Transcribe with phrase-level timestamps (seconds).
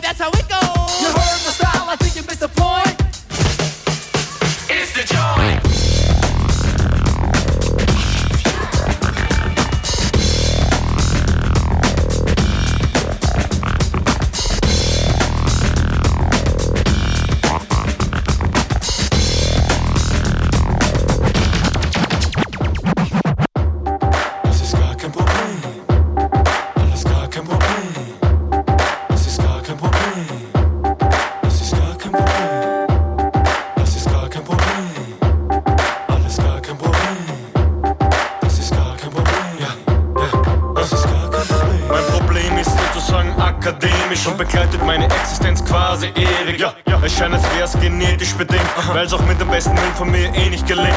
[0.00, 1.23] That's how it goes.
[49.94, 50.94] werden von mir eh nicht gelenkt.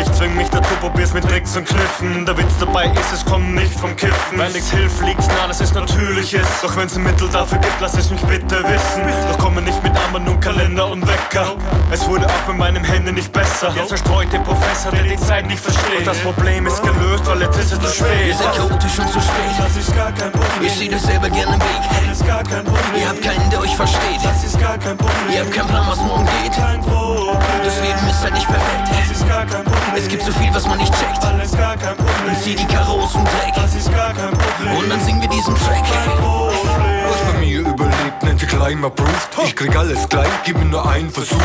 [0.00, 2.26] Ich zwing mich dazu, probier's mit Tricks und Kniffen.
[2.26, 4.38] Der Witz dabei ist, es kommt nicht vom Kiffen.
[4.38, 6.46] Wenn nichts hilft, liegt's nah, das ist Natürliches.
[6.62, 9.02] Doch wenn's ein Mittel dafür gibt, lass es mich bitte wissen.
[9.28, 9.87] Doch komme nicht mit
[10.18, 11.54] Armen und Kalender und Wecker.
[11.92, 13.70] Es wurde auch mit meinem Handy nicht besser.
[13.70, 15.98] Der zerstreute Professor, der die Zeit nicht versteht.
[15.98, 18.26] Und das Problem ist gelöst, weil jetzt ist es zu spät.
[18.26, 19.54] Ihr seid chaotisch und zu spät.
[19.58, 20.62] Das ist gar kein Problem.
[20.62, 21.82] Ihr seht euch selber gerne im Weg.
[22.08, 23.00] Das ist gar kein Problem.
[23.00, 24.20] Ihr habt keinen, der euch versteht.
[24.24, 25.30] Das ist gar kein Problem.
[25.30, 26.52] Ihr habt keinen Plan, was morgen geht.
[26.52, 27.38] Kein Problem.
[27.62, 28.88] Das Leben ist halt nicht perfekt.
[28.90, 29.94] Das ist gar kein Problem.
[29.94, 31.24] Es gibt so viel, was man nicht checkt.
[31.24, 32.34] Alles gar kein Problem.
[32.34, 33.54] Und zieh die Karre aus dem Dreck.
[33.54, 34.78] Das ist gar kein Problem.
[34.78, 35.84] Und dann singen wir diesen Track.
[35.86, 37.06] Kein Problem.
[37.06, 39.28] Was bei mir überlebt, nennt sich Climb Approved.
[39.44, 41.36] Ich krieg alles klein, gib mir nur einen Versuch.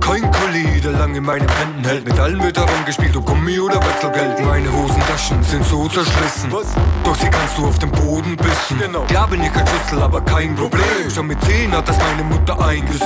[0.00, 2.04] Kein Colli, der lange meine Händen hält.
[2.04, 4.38] Mit allen wird darum gespielt, ob Gummi oder Wechselgeld.
[4.44, 6.50] Meine Hosentaschen sind so zerschlissen.
[6.50, 8.78] Doch sie kannst du auf dem Boden bissen.
[8.78, 9.04] Genau.
[9.04, 11.10] Klar bin ich ein Schüssel, aber kein Problem.
[11.14, 13.00] Schon mit 10 hat das meine Mutter eingesehen.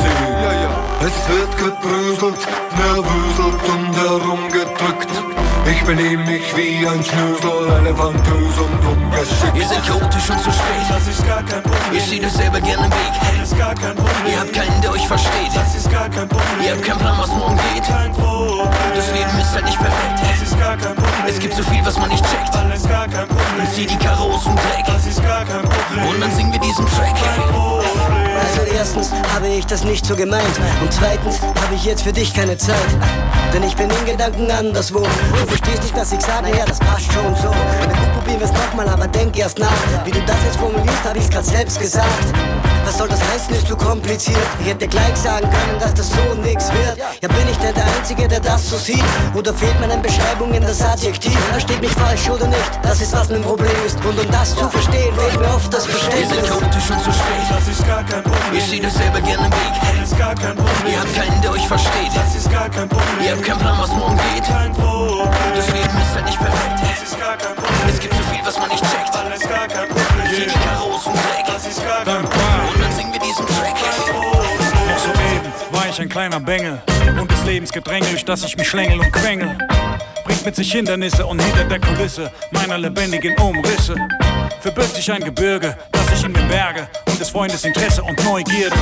[1.00, 5.10] Es wird gebröselt, nervöselt und herumgedrückt.
[5.70, 9.54] Ich benehm mich wie ein Schnösel, elefantös und ungeschickt.
[9.54, 10.86] Ihr seid chaotisch und zu spät.
[10.88, 11.92] Das ist gar kein Problem.
[11.92, 13.14] Ihr seht euch selber gerne im Weg.
[13.38, 14.32] Das ist gar kein Problem.
[14.32, 15.52] Ihr habt keinen, der euch versteht.
[15.54, 16.60] Das ist gar kein Problem.
[16.64, 17.84] Ihr habt keinen Plan, was morgen geht.
[17.84, 18.68] Kein Problem.
[18.94, 20.20] Das Leben ist halt nicht perfekt.
[20.22, 21.26] Das ist gar kein Problem.
[21.26, 22.56] Es gibt so viel, was man nicht checkt.
[22.56, 23.60] Alles gar kein Problem.
[23.60, 24.84] Und zieh die Karre aus dem Dreck.
[24.86, 26.08] Das ist gar kein Problem.
[26.08, 27.16] Und dann singen wir diesen Track.
[28.58, 32.34] Also erstens habe ich das nicht so gemeint und zweitens habe ich jetzt für dich
[32.34, 32.76] keine Zeit.
[33.54, 34.98] Denn ich bin in Gedanken anderswo.
[34.98, 37.50] Du verstehst nicht, was ich sage, ja, das passt schon so.
[37.52, 39.70] Na gut, probieren wir's nochmal, aber denk erst nach.
[40.04, 42.34] Wie du das jetzt formulierst, habe ich's grad selbst gesagt.
[42.88, 44.38] Was soll das heißen, ist zu kompliziert.
[44.60, 46.96] Ich hätte gleich sagen können, dass das so nix wird.
[47.20, 49.04] Ja, bin ich denn der Einzige, der das so sieht?
[49.34, 51.38] Oder fehlt meinen Beschreibungen das Adjektiv?
[51.50, 52.70] Versteht mich falsch oder nicht?
[52.82, 54.02] Das ist, was mein Problem ist.
[54.02, 56.48] Und um das zu verstehen, fehlt mir oft das Ihr seid Verständnis.
[56.48, 57.44] chaotisch und zu spät.
[57.50, 58.54] Das ist gar kein Problem.
[58.54, 59.74] Ihr seht euch selber gerne im Weg.
[60.00, 60.86] Das ist gar kein Problem.
[60.90, 62.12] Ihr habt keinen, der euch versteht.
[62.16, 63.20] Das ist gar kein Problem.
[63.20, 64.44] Ihr habt keinen Plan, was morgen geht.
[64.48, 65.28] Kein Problem.
[65.54, 66.80] Das Leben ist halt nicht perfekt.
[66.80, 67.88] Das ist gar kein Problem.
[67.88, 69.12] Es gibt so viel, was man nicht checkt.
[69.12, 70.24] Alles gar kein Problem.
[70.24, 71.44] die Karre aus dem Dreck.
[71.52, 72.27] Das ist gar kein Und
[75.98, 76.80] ich ein kleiner Bengel
[77.20, 79.56] und des Lebens Gedränge, durch das ich mich schlängel und quengel.
[80.24, 83.96] Bringt mit sich Hindernisse und hinter der Kulisse meiner lebendigen Umrisse
[84.60, 88.76] verbirgt sich ein Gebirge, das ich in mir berge und des Freundes Interesse und Neugierde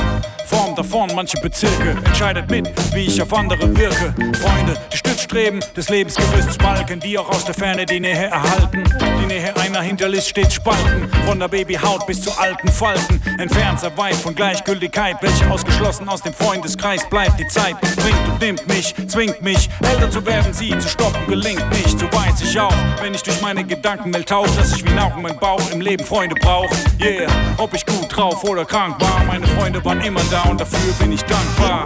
[0.47, 4.13] formt davon manche Bezirke, entscheidet mit, wie ich auf andere wirke.
[4.37, 8.83] Freunde, die Stützstreben des Lebens Gerüstsbalken, die auch aus der Ferne die Nähe erhalten.
[9.21, 13.21] Die Nähe einer hinterlässt stets Spalten, von der Babyhaut bis zu alten Falten.
[13.37, 17.39] Entfernt sehr weit von Gleichgültigkeit, welche ausgeschlossen aus dem Freundeskreis bleibt.
[17.39, 21.69] Die Zeit bringt und nimmt mich, zwingt mich, älter zu werden, sie zu stoppen, gelingt
[21.71, 21.99] nicht.
[21.99, 25.37] So weiß ich auch, wenn ich durch meine Gedankenwelt tauche, dass ich wie Nauchen mein
[25.37, 26.71] Bauch im Leben Freunde brauch.
[26.99, 30.93] Yeah, ob ich gut drauf oder krank war, meine Freunde waren immer da und dafür
[30.99, 31.85] bin ich dankbar.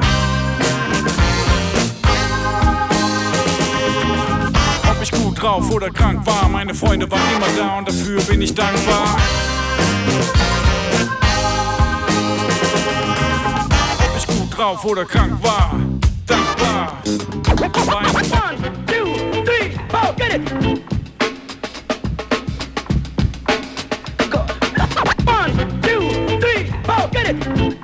[4.90, 8.42] Ob ich gut drauf oder krank war, meine Freunde waren immer da und dafür bin
[8.42, 9.18] ich dankbar.
[14.00, 15.72] Ob ich gut drauf oder krank war,
[16.26, 16.98] dankbar.
[17.88, 18.06] One,
[18.88, 21.01] two, three, four, get it.
[27.34, 27.81] it.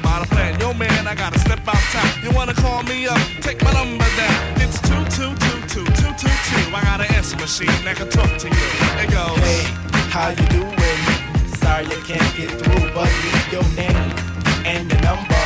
[0.00, 0.58] About a plan.
[0.58, 2.10] Yo man, I gotta step out town.
[2.24, 3.20] You wanna call me up?
[3.40, 4.40] Take my number down.
[4.64, 6.64] It's two two two two two two two.
[6.74, 8.68] I got an answer machine that can talk to you.
[9.04, 9.38] It goes.
[9.44, 9.62] Hey,
[10.14, 10.76] how you doing?
[11.62, 14.10] Sorry I can't get through, but leave your name
[14.64, 15.44] and your number,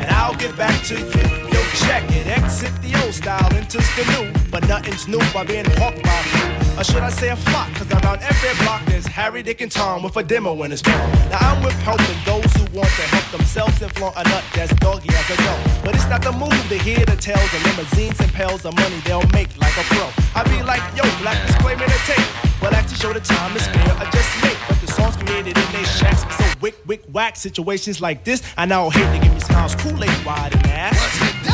[0.00, 1.26] and I'll get back to you.
[1.52, 5.68] Yo, check it, exit the old style, enters the new, but nothing's new by being
[5.80, 6.55] hawked by few.
[6.76, 7.72] Or should I say a flock?
[7.74, 11.10] Cause around every block there's Harry, Dick, and Tom with a demo in his palm.
[11.30, 14.74] Now I'm with helping those who want to help themselves and flaunt a nut that's
[14.74, 15.56] doggy as a go.
[15.82, 19.00] But it's not the move to hear the tales of limousines and pails of money
[19.06, 20.04] they'll make like a pro.
[20.34, 22.28] I be like, yo, black disclaimer to tape.
[22.60, 24.58] Well, actually show the time is fair, I just make.
[24.68, 27.36] But the songs created in they shacks be so wick, wick, whack.
[27.36, 30.92] Situations like this, I now hate to give me smiles, Kool-Aid wide and ass.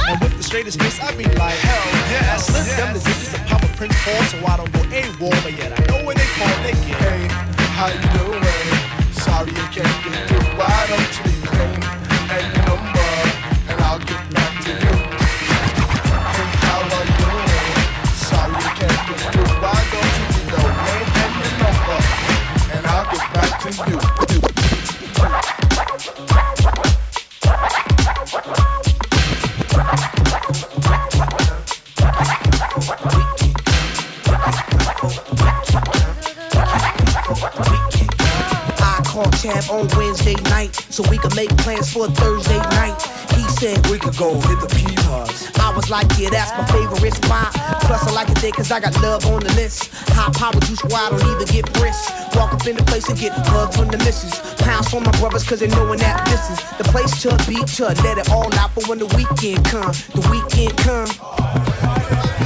[0.09, 2.49] And with the straightest face, I be like, hell yes.
[2.49, 5.39] I slip them the digits and pop a Prince Paul so I don't go A-wall.
[5.43, 6.99] But yet I know when they call, they get.
[7.03, 7.29] Hey,
[7.77, 8.43] how you doing?
[9.13, 10.47] Sorry I can't get through.
[10.59, 11.83] Why don't you leave your name
[12.33, 13.11] and your number,
[13.71, 14.95] and I'll get back to you.
[16.33, 17.79] Hey, how are you doing?
[18.29, 19.53] Sorry I can't get through.
[19.63, 21.99] Why don't you leave your name and your number,
[22.75, 23.99] and I'll get back to you.
[25.15, 25.62] I called
[39.43, 42.95] Taboo Wednesday night so we could make plans for Thursday night.
[43.35, 45.51] He said We could go hit the P-Hubs.
[45.59, 47.51] I was like, yeah, that's my favorite spot.
[47.83, 49.91] Plus, I like it there cause I got love on the list.
[50.15, 52.09] High power juice why I don't even get brisk.
[52.37, 54.39] Walk up in the place and get hugs from the missus.
[54.63, 57.87] Pounds from my brothers cause they knowin' that this is the place to be to
[58.07, 59.91] let it all out for when the weekend come.
[60.15, 61.92] The weekend come.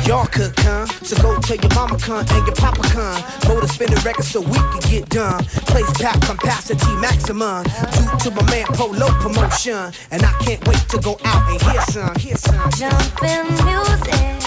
[0.04, 3.22] Y'all could come, so go tell your mama come and your papa come.
[3.48, 5.42] Go to spin the record so we can get done.
[5.66, 7.64] Place pack capacity maximum.
[7.64, 11.82] Due to my man Polo promotion, and I can't wait to go out and hear
[11.90, 12.70] some, hear some.
[12.78, 14.42] Jumping music,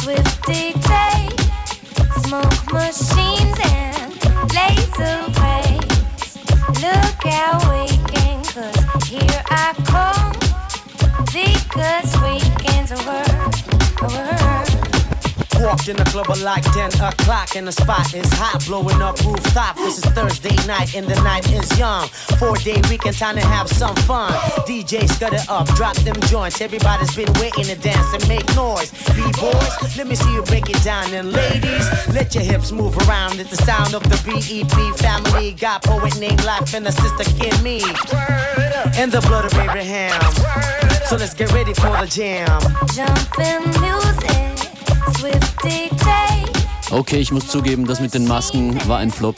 [0.00, 1.38] swift dictate,
[2.26, 4.10] smoke machines and
[4.54, 6.36] laser rays.
[6.82, 10.32] Look out, weekend, cause here I come.
[11.32, 13.54] Because weekends are word,
[14.02, 14.65] a word.
[15.60, 19.18] Walked in the club at like 10 o'clock and the spot is hot, blowing up
[19.24, 19.76] rooftop.
[19.76, 22.08] This is Thursday night and the night is young.
[22.38, 24.32] Four day weekend, time to have some fun.
[24.66, 26.60] DJ it up, drop them joints.
[26.60, 28.90] Everybody's been waiting to dance and make noise.
[29.14, 31.12] B-boys, let me see you break it down.
[31.14, 33.40] And ladies, let your hips move around.
[33.40, 35.52] It's the sound of the BEP family.
[35.52, 37.82] Got poet named Life and a sister Kimmy.
[38.98, 40.20] And the blood of Abraham.
[41.06, 42.60] So let's get ready for the jam.
[42.94, 44.55] Jumping music,
[46.90, 49.36] Okay, ich muss zugeben, das mit den Masken war ein Flop.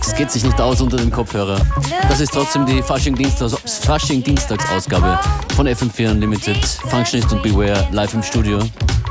[0.00, 1.60] Es geht sich nicht aus unter dem Kopfhörer.
[2.08, 5.18] Das ist trotzdem die Fasching-Dienstags- Fasching-Dienstagsausgabe
[5.56, 6.64] von FM4 Unlimited.
[6.88, 8.60] Functionist und Beware live im Studio.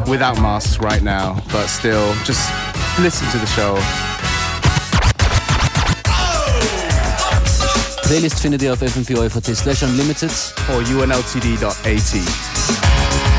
[0.06, 2.42] without masks right now, but still, just
[3.00, 3.78] listen to the show.
[8.04, 10.32] Playlist findet ihr auf fm4 slash unlimited.
[10.70, 13.37] Or unltd.at.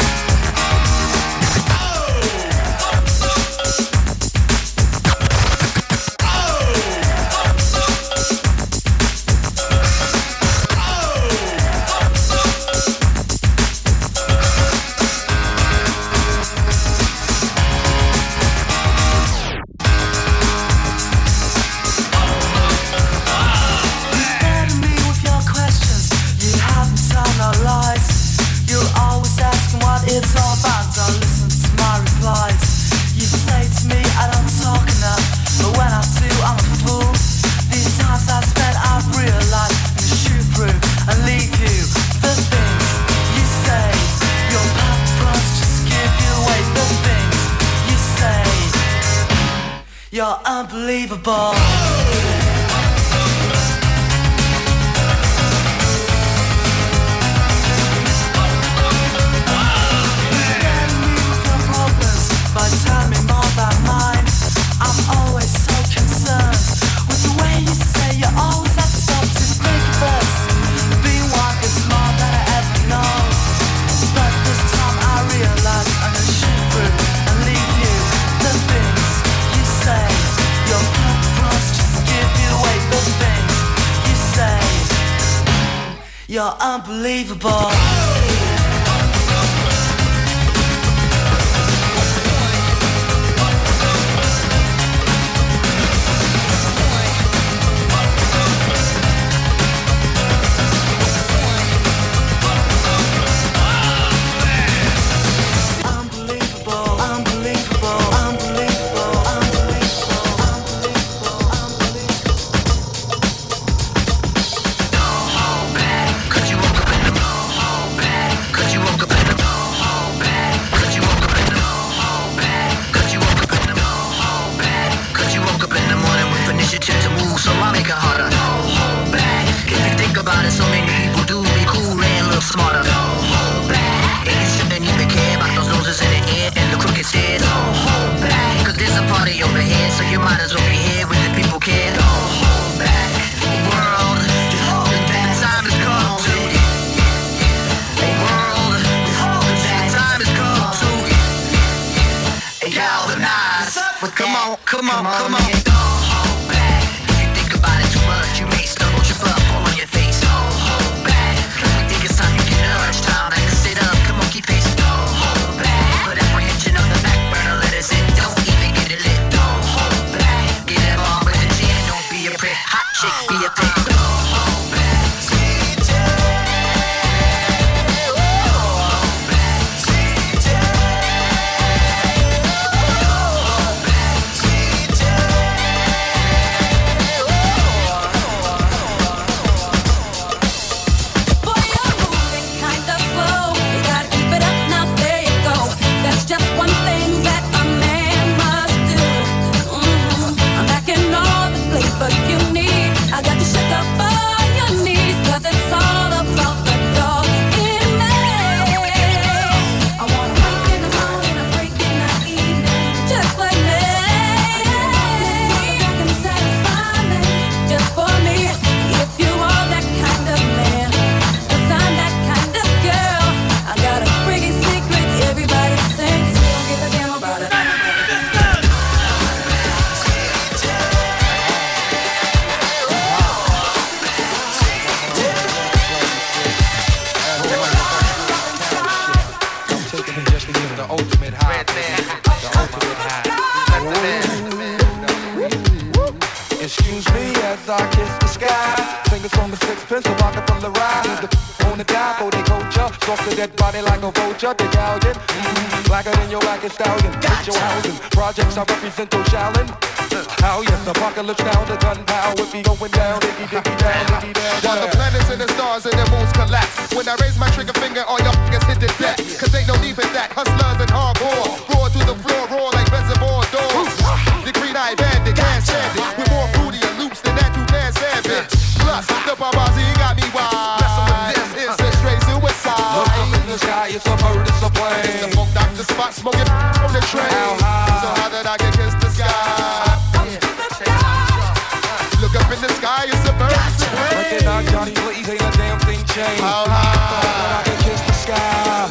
[292.89, 293.85] high as the birds gotcha.
[293.85, 294.17] are free.
[294.17, 296.41] Break it Johnny, please, ain't a damn thing changed.
[296.41, 297.61] How high?
[297.61, 298.89] I can kiss the sky.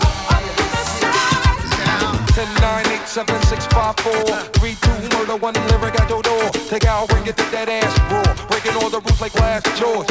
[2.37, 4.29] Ten, nine, eight, seven, six, five, four,
[4.61, 6.45] three, two, murder, one lyric at your door.
[6.69, 8.29] Take out, bring it to that ass roar.
[8.47, 10.05] Breaking all the rules like glass jaws.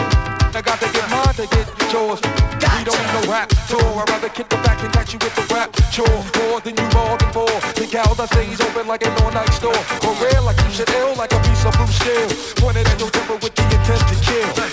[0.56, 2.18] I got to get mine to get yours.
[2.24, 3.86] We don't need no rap tour.
[4.00, 6.24] I'd rather kick the back and catch you with the rap chore.
[6.40, 7.54] More than you more than four.
[7.76, 9.82] Think how the things open like an all-night store.
[10.00, 12.26] For real, like you should ill, like a piece of blue steel.
[12.56, 13.55] Pointed at your temper with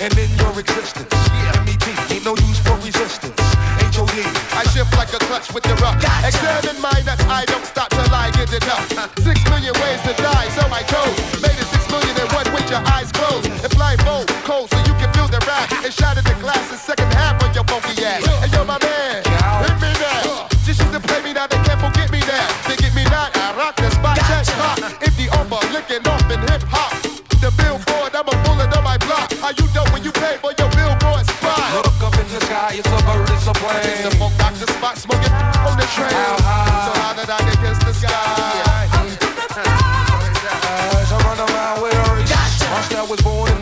[0.03, 1.07] and in your existence.
[1.31, 1.63] Yeah.
[2.11, 3.39] Ain't no use for resistance.
[3.95, 4.19] HOD,
[4.51, 5.95] I shift like a clutch with the rock.
[6.01, 6.27] Gotcha.
[6.27, 8.83] Examine my nuts, I don't stop till I get it up.
[9.23, 11.15] Six million ways to die, so I chose.
[11.39, 13.47] Made it six million and one with your eyes closed.
[13.63, 15.71] And blindfold, cold, so you can feel the ride.
[15.85, 16.25] And shattered.
[16.25, 16.32] the
[35.93, 36.85] How high?
[36.85, 38.53] So high that I can kiss the sky.
[42.93, 43.53] Around with was born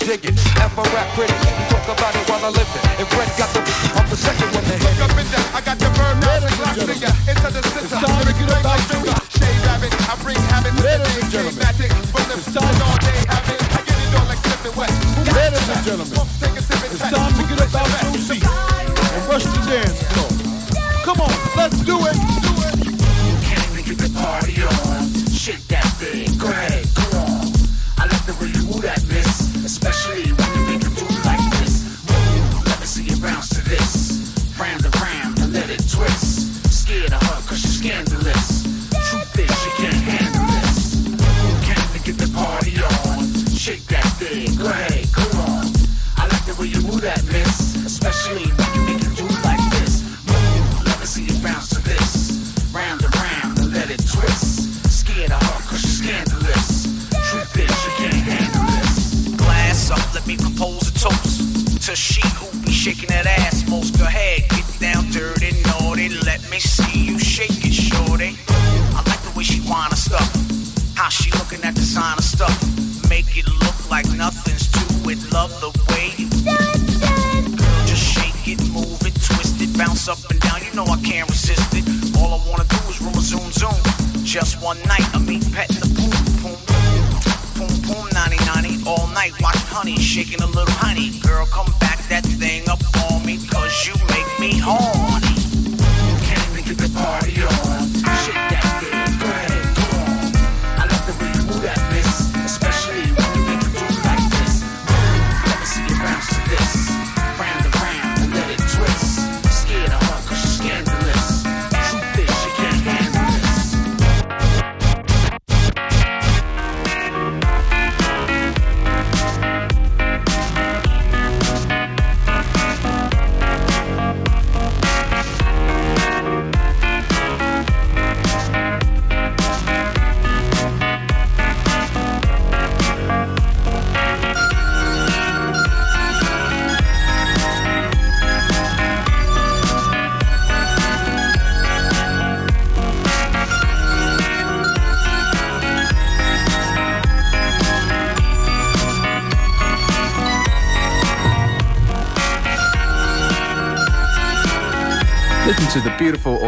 [0.00, 1.36] Dig it, ever rap critic.
[1.72, 2.50] Talk about it while I
[3.38, 3.60] got the,
[3.96, 5.00] I'm the second one to hit.
[5.00, 7.14] Up in I got the bird, now the clock figure.
[7.26, 8.15] Into the system.
[21.16, 22.16] Come on, let's do it.
[22.84, 25.08] You can't make it the party on.
[25.32, 26.85] Shake that thing, go.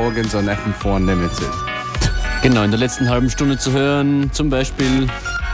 [0.09, 1.51] Organs on FM4 Unlimited.
[2.43, 5.07] Genau, in der letzten halben Stunde zu hören, zum Beispiel,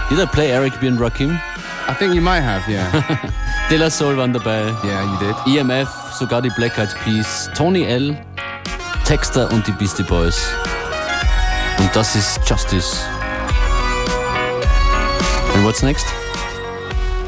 [0.09, 0.87] did I play Eric B.
[0.87, 1.41] and Rakim?
[1.89, 2.87] I think you might have, yeah.
[3.69, 4.63] De La Soul waren dabei.
[4.85, 5.59] Yeah, you did.
[5.59, 8.17] EMF, sogar die Black Eyed Peas, Tony L.,
[9.05, 10.41] Texter und die Beastie Boys.
[11.79, 13.01] Und das ist Justice.
[15.57, 16.07] And what's next?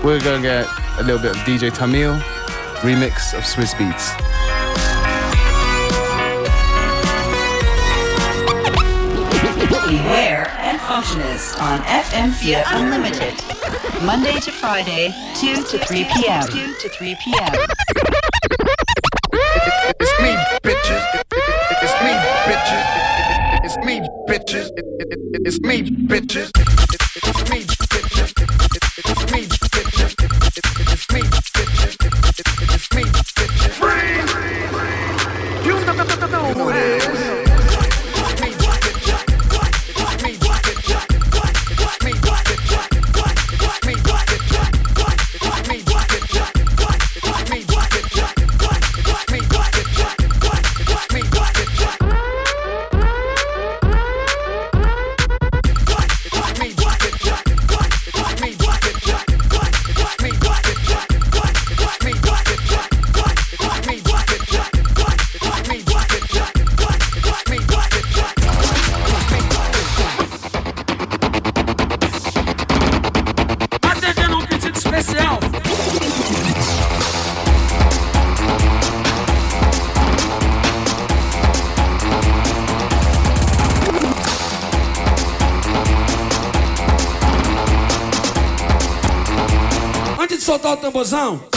[0.05, 0.69] We're gonna get
[1.01, 2.15] a little bit of DJ Tamil,
[2.85, 4.12] remix of Swiss Beats.
[9.87, 13.35] Beware and Functionist on FM4 Unlimited.
[14.05, 16.42] Monday to Friday, 2 to 3 p.m.
[16.49, 17.55] 2 to 3 p.m.
[20.01, 20.35] It's me,
[20.66, 21.05] bitches.
[21.70, 22.12] It's me,
[22.49, 22.85] bitches.
[23.62, 24.70] It's me, bitches.
[25.46, 26.51] It's me, bitches.
[27.22, 28.33] It's me, bitches.
[29.07, 30.12] It's me, bitches.
[30.90, 31.94] It's me, bitches.
[32.75, 33.03] It's me,
[33.37, 33.70] bitches.
[33.70, 34.35] Freeze!
[35.64, 37.36] You know who it is.
[90.97, 91.56] bozão.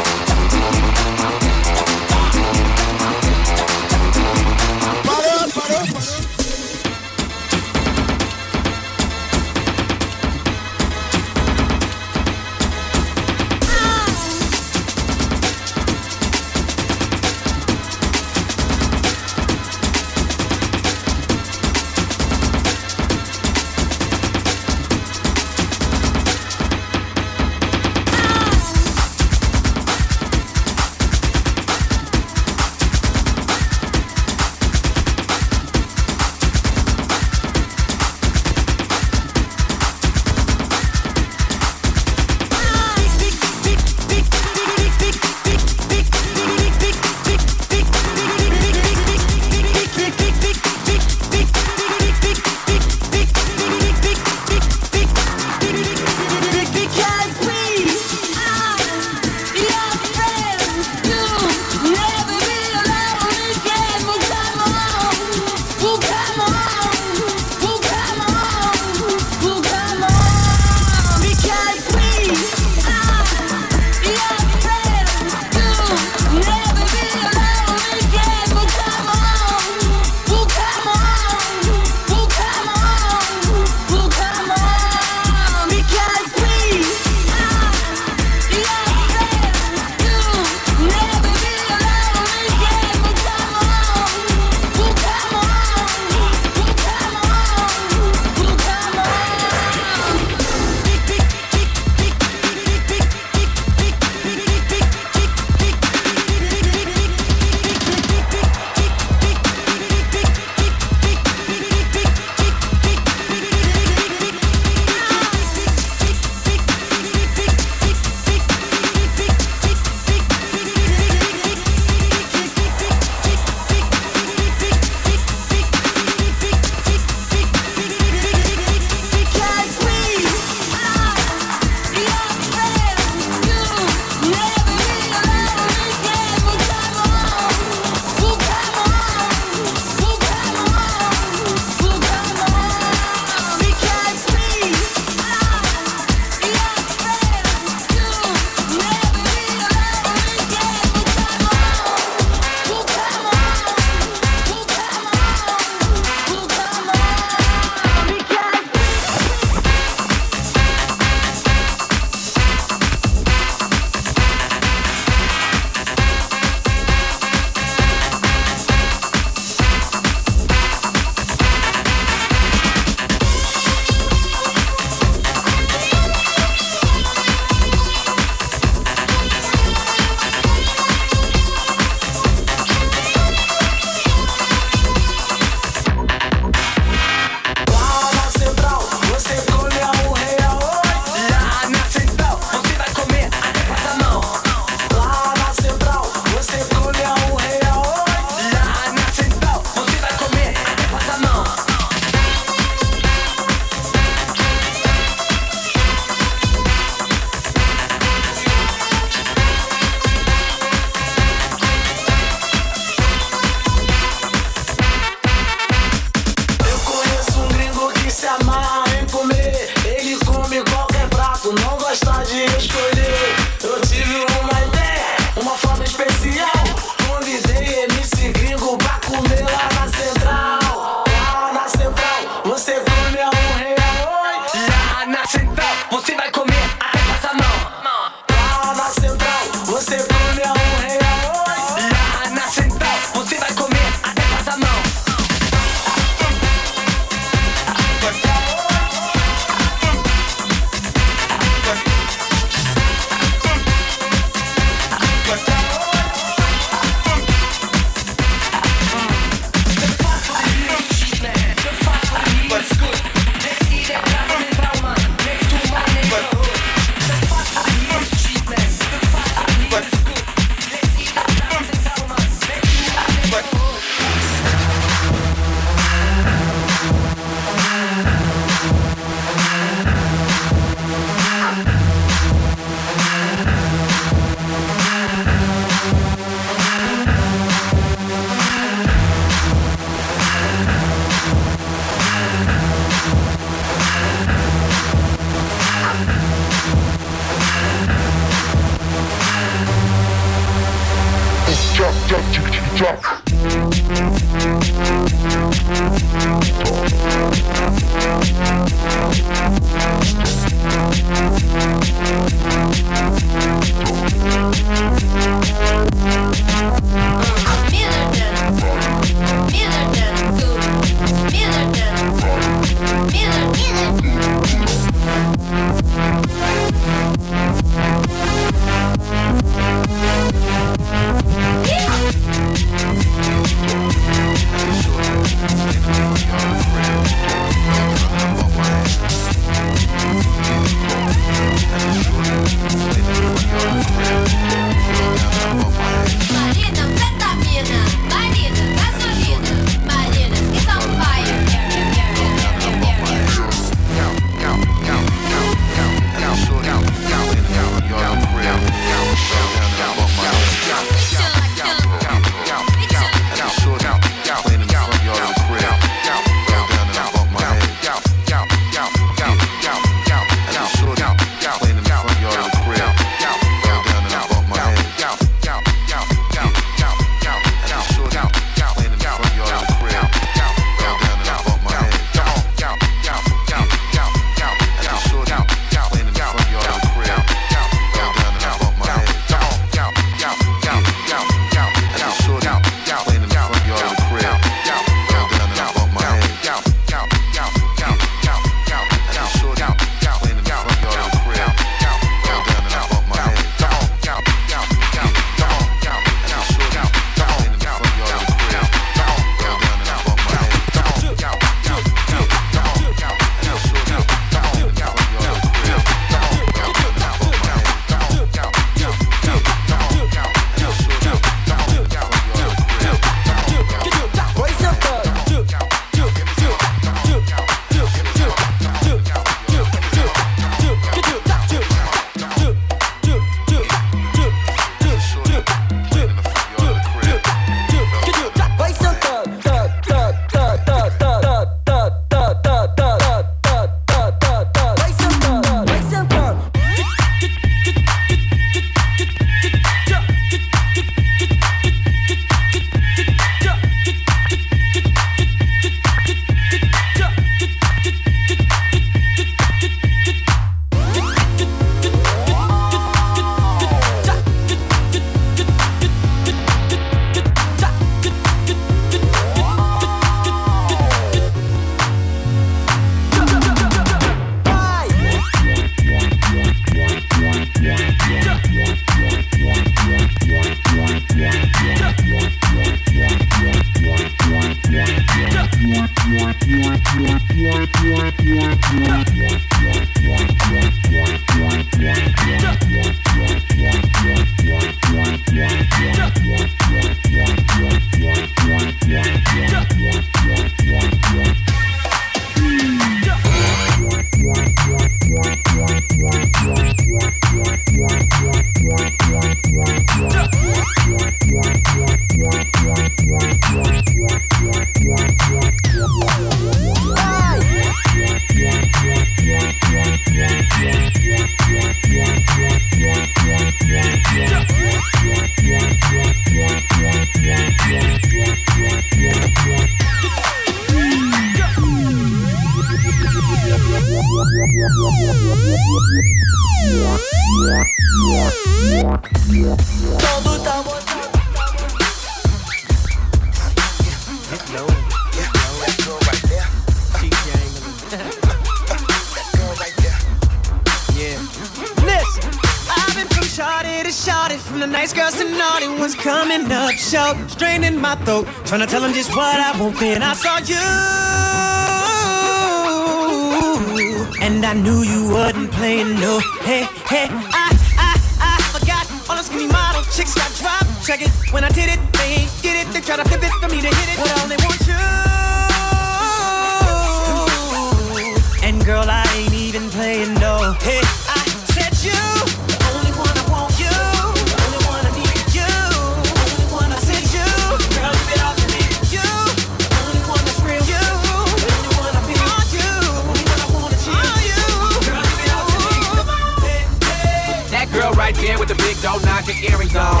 [578.64, 580.56] Girl, I ain't even playing no.
[580.64, 581.20] Hey, I
[581.52, 582.00] said you,
[582.48, 586.72] the only one I want you, the only one I need you, the only one
[586.72, 587.28] I said you.
[587.76, 588.64] Girl, give it all to me.
[588.88, 590.64] You, the only one that's real.
[590.64, 592.24] You, the only one I feel.
[592.24, 594.00] Are you, the only one I wanna cheat.
[594.00, 594.48] Are you?
[594.88, 595.76] Girl, give it all to me.
[595.84, 597.44] Come on, hey, hey.
[597.52, 600.00] That girl right there with the big dog knocking earrings on.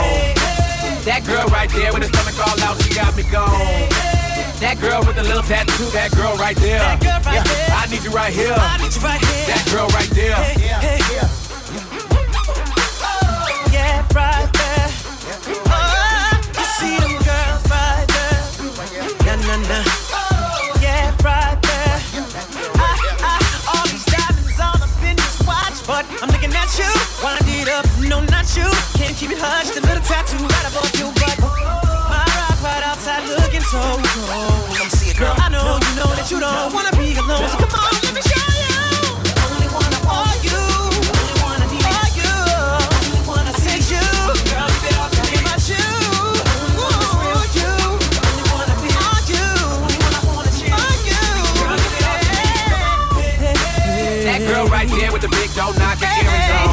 [1.04, 3.93] That girl right there with her stomach all out, she got me gone.
[4.64, 6.80] That girl with the little tattoo, that girl right there.
[6.80, 7.68] That girl right yeah, there.
[7.76, 8.56] I need you right here.
[8.56, 9.44] I need you right here.
[9.52, 10.32] That girl right there.
[10.40, 11.04] Hey, hey.
[13.04, 14.88] Oh, yeah, right there.
[15.68, 18.40] Oh, you see them girls right there.
[19.28, 19.84] Nah, nah, nah.
[20.16, 22.00] Oh, yeah, right there.
[22.80, 23.36] I, I,
[23.68, 26.88] all these diamonds all up in this watch, but I'm looking at you.
[27.20, 28.64] Wind it up, no, not you.
[28.96, 29.76] Can't keep it hushed.
[29.76, 31.12] The little tattoo right above your
[33.06, 34.76] outside looking so cold.
[34.76, 35.34] Come see it, girl.
[35.36, 38.22] I know you know that you don't wanna be alone, so come on, let me
[38.24, 38.80] show you.
[39.28, 40.56] The only one I want you.
[40.56, 41.84] The only one I need.
[41.84, 42.32] Are you?
[43.04, 44.00] Only one I said you.
[44.48, 45.76] Girl, you better tell about you.
[45.76, 47.44] The only one that's real.
[47.52, 47.76] You.
[48.08, 48.96] The only one I feel.
[48.96, 49.52] Are you?
[49.52, 50.72] The only one I wanna cheat.
[50.72, 51.28] Are you?
[51.60, 52.24] Girl, you better
[54.24, 56.72] That girl right there with the big dog knocking earrings on.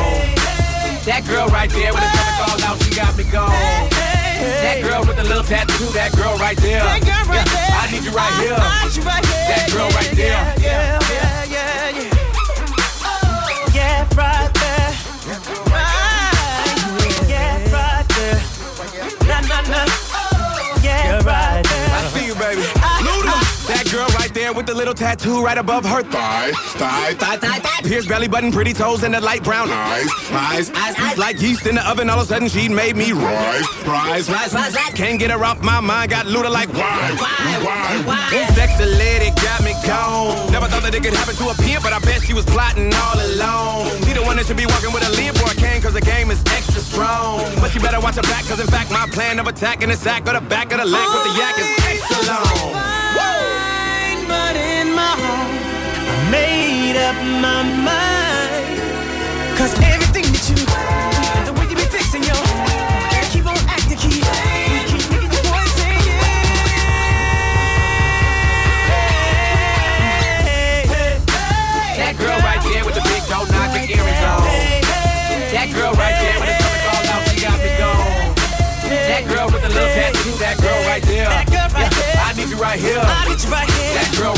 [1.04, 4.11] That girl right there with her stomach all out, she got me gone.
[4.42, 6.82] That girl with the little tattoo, that girl right there.
[6.82, 7.78] That girl right Yeah, there.
[7.78, 8.58] I need you right here.
[8.58, 9.48] I need you right here.
[9.54, 10.42] That girl right there.
[10.62, 11.01] Yeah,
[24.32, 26.52] right there with the little tattoo right above her thigh.
[26.52, 28.08] Thigh, thigh, thigh, thigh.
[28.08, 30.08] Belly button, pretty toes, and the light brown eyes.
[30.32, 31.18] Eyes, eyes, eyes.
[31.18, 34.54] Like yeast in the oven, all of a sudden she made me rise, rise, rise,
[34.54, 34.76] rise.
[34.94, 38.54] Can't get her off my mind, got Luda like why, why, why?
[38.56, 40.52] Sexy lady got me gone.
[40.52, 42.94] Never thought that it could happen to a pimp, but I bet she was plotting
[42.94, 43.90] all alone.
[44.04, 46.02] She the one that should be walking with a limp or a cane, cause the
[46.02, 47.44] game is extra strong.
[47.60, 49.96] But she better watch her back, cause in fact my plan of attack in the
[49.96, 52.91] sack or the back of the leg with the yak is extra long.
[55.18, 55.52] Heart,
[56.08, 58.52] I made up my mind.
[59.58, 60.58] Cause everything that you
[61.46, 62.42] the way you be fixing your
[63.30, 64.26] keep on acting, keep,
[64.90, 66.02] keep making your voice sing,
[71.94, 74.42] That girl right there with the big knocking earrings on.
[75.54, 78.34] That girl right there with her stomach all out, she got me gone.
[78.90, 81.30] That girl with the little tattoo, that girl right there.
[81.30, 82.26] That girl right Yeah, there.
[82.26, 82.98] I need you right here.
[82.98, 83.94] I need you right here.
[83.94, 84.34] That girl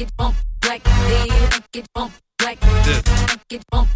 [0.00, 0.34] Get bump
[0.66, 1.60] like this.
[1.74, 3.02] Get it bump like this.
[3.50, 3.89] Get it bump